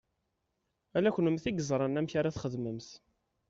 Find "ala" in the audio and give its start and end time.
0.97-1.09